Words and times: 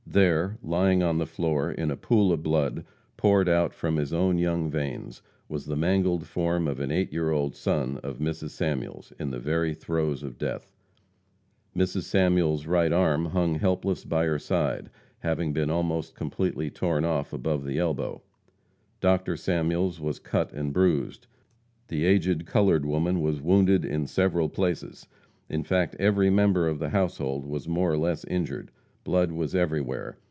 There, 0.07 0.57
lying 0.61 1.01
on 1.01 1.19
the 1.19 1.25
floor, 1.25 1.71
in 1.71 1.89
a 1.89 1.95
pool 1.95 2.33
of 2.33 2.43
blood, 2.43 2.83
poured 3.15 3.47
out 3.47 3.73
from 3.73 3.95
his 3.95 4.11
own 4.11 4.37
young 4.37 4.69
veins, 4.69 5.21
was 5.47 5.65
the 5.65 5.77
mangled 5.77 6.27
form 6.27 6.67
of 6.67 6.81
an 6.81 6.91
eight 6.91 7.13
year 7.13 7.29
old 7.29 7.55
son 7.55 7.95
of 8.03 8.17
Mrs. 8.17 8.49
Samuels, 8.49 9.13
in 9.19 9.29
the 9.29 9.39
very 9.39 9.73
throes 9.73 10.21
of 10.21 10.37
death; 10.37 10.69
Mrs. 11.73 12.01
Samuels' 12.03 12.65
right 12.65 12.91
arm 12.91 13.27
hung 13.27 13.55
helpless 13.55 14.03
by 14.03 14.25
her 14.25 14.37
side, 14.37 14.89
having 15.19 15.53
been 15.53 15.69
almost 15.69 16.13
completely 16.13 16.69
torn 16.69 17.05
off 17.05 17.31
above 17.31 17.63
the 17.63 17.79
elbow. 17.79 18.21
Dr. 18.99 19.37
Samuels 19.37 20.01
was 20.01 20.19
cut 20.19 20.51
and 20.51 20.73
bruised; 20.73 21.25
the 21.87 22.03
aged 22.03 22.45
colored 22.45 22.83
woman 22.83 23.21
was 23.21 23.39
wounded 23.41 23.85
in 23.85 24.07
several 24.07 24.49
places; 24.49 25.07
in 25.47 25.63
fact, 25.63 25.95
every 25.99 26.29
member 26.29 26.67
of 26.67 26.79
the 26.79 26.89
household 26.89 27.45
was 27.45 27.65
more 27.65 27.93
or 27.93 27.97
less 27.97 28.25
injured. 28.25 28.71
Blood 29.03 29.31
was 29.31 29.55
everywhere. 29.55 30.19